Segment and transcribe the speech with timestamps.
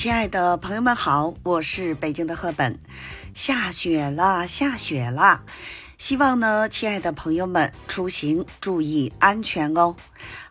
[0.00, 2.78] 亲爱的朋友们好，我是北京的赫本。
[3.34, 5.42] 下雪了，下雪了，
[5.98, 9.94] 希望呢，亲爱的朋友们出行注意安全哦。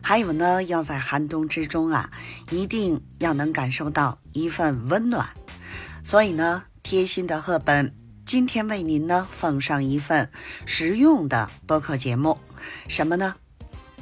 [0.00, 2.12] 还有呢，要在寒冬之中啊，
[2.50, 5.28] 一定要能感受到一份温暖。
[6.04, 7.92] 所以呢，贴心的赫本
[8.24, 10.30] 今天为您呢奉上一份
[10.64, 12.38] 实用的播客节目，
[12.86, 13.34] 什么呢？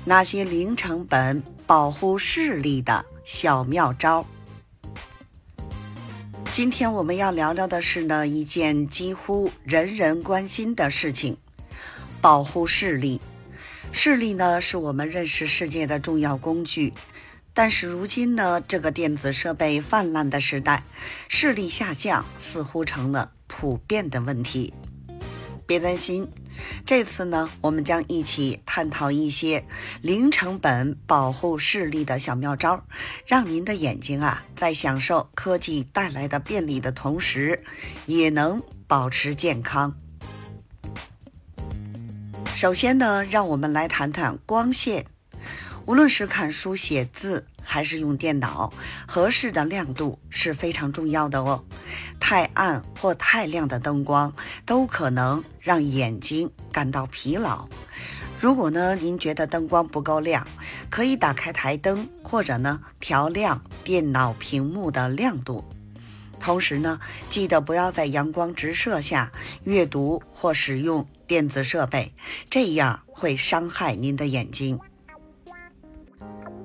[0.04, 4.26] 那些零成本保护视力的小妙招。
[6.58, 11.36] 今天我们要聊聊的是呢一件几乎人人关心的事情——
[12.20, 13.20] 保护视力。
[13.92, 16.92] 视力呢是我们认识世界的重要工具，
[17.54, 20.82] 但是如今呢这个电子设备泛滥的时代，
[21.28, 24.74] 视力下降似乎成了普遍的问题。
[25.68, 26.26] 别担心。
[26.86, 29.66] 这次呢，我们将一起探讨一些
[30.00, 32.82] 零成本保护视力的小妙招，
[33.26, 37.62] 让您的眼睛啊，在享受科技带来的便利的同时，
[38.06, 39.94] 也能保持健康。
[42.54, 45.04] 首先呢，让我们来谈谈光线。
[45.84, 48.72] 无论是看书写字，还是用电脑，
[49.06, 51.62] 合适的亮度是非常重要的哦。
[52.18, 54.32] 太暗或太亮的灯光
[54.64, 57.68] 都可能让眼睛感到疲劳。
[58.40, 60.46] 如果呢，您觉得灯光不够亮，
[60.88, 65.62] 可以打开台灯，或者呢，调亮电脑屏幕的亮度。
[66.40, 66.98] 同时呢，
[67.28, 69.30] 记得不要在阳光直射下
[69.64, 72.14] 阅读或使用电子设备，
[72.48, 74.80] 这样会伤害您的眼睛。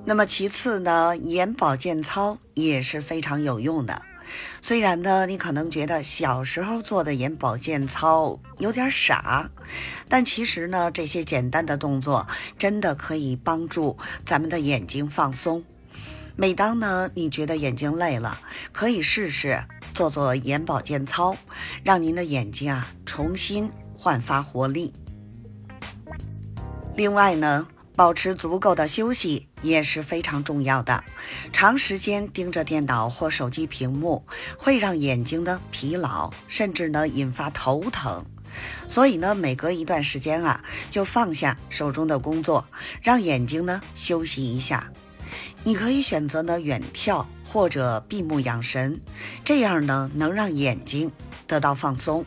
[0.06, 4.02] 那么其次呢，眼保健操也是非常有用的。
[4.60, 9.50] 虽然呢，你可能觉得小时候做的眼保健操有点傻，
[10.08, 12.26] 但其实呢，这些简单的动作
[12.58, 15.64] 真的可以帮助咱们的眼睛放松。
[16.36, 18.38] 每当呢，你觉得眼睛累了，
[18.72, 21.36] 可以试试做做眼保健操，
[21.82, 24.92] 让您的眼睛啊重新焕发活力。
[26.94, 27.66] 另外呢。
[27.96, 31.04] 保持足够的休息也是非常重要的。
[31.52, 34.24] 长时间盯着电脑或手机屏幕，
[34.58, 38.24] 会让眼睛呢疲劳，甚至呢引发头疼。
[38.88, 42.66] 所以呢，每隔一段时间啊，就放下手中的工作，
[43.02, 44.92] 让眼睛呢休息一下。
[45.62, 49.00] 你可以选择呢远眺或者闭目养神，
[49.44, 51.10] 这样呢能让眼睛
[51.46, 52.24] 得到放松。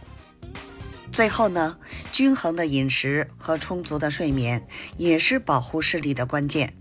[1.18, 1.76] 最后呢，
[2.12, 4.68] 均衡的饮食和充足的睡眠
[4.98, 6.76] 也是保护视力的关键。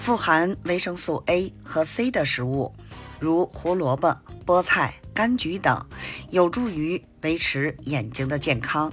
[0.00, 2.74] 富含维生素 A 和 C 的食物，
[3.20, 5.86] 如胡萝卜、菠菜、柑橘等，
[6.30, 8.92] 有助于维持眼睛的健康。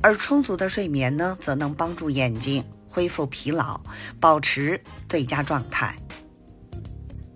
[0.00, 3.80] 而充足的睡眠呢，则能帮助眼睛恢复疲劳，
[4.20, 5.98] 保持最佳状态。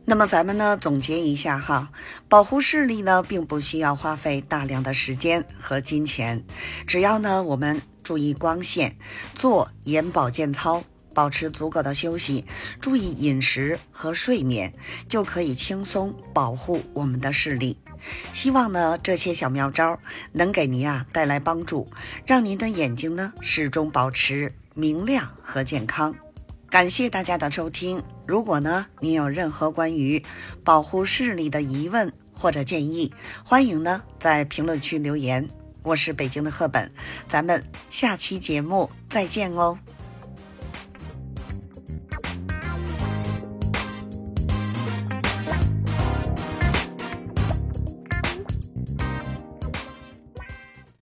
[0.09, 1.91] 那么咱们呢总结一下哈，
[2.28, 6.44] 保护视力呢并不需要花费大量的时间和金钱，
[6.87, 8.97] 只要呢我们注意光线，
[9.34, 12.44] 做眼保健操，保持足够的休息，
[12.81, 14.72] 注意饮食和睡眠，
[15.09, 17.77] 就可以轻松保护我们的视力。
[18.33, 19.99] 希望呢这些小妙招
[20.31, 21.91] 能给您啊带来帮助，
[22.25, 26.15] 让您的眼睛呢始终保持明亮和健康。
[26.76, 28.03] 感谢大家的收听。
[28.26, 30.22] 如果呢，您有任何关于
[30.62, 33.10] 保护视力的疑问或者建议，
[33.42, 35.48] 欢迎呢在评论区留言。
[35.82, 36.92] 我是北京的赫本，
[37.31, 39.78] 咱们下期节目再见哦。